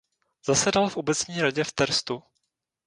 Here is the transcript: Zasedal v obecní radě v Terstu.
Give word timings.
Zasedal 0.45 0.89
v 0.89 0.97
obecní 0.97 1.41
radě 1.41 1.63
v 1.63 1.71
Terstu. 1.71 2.23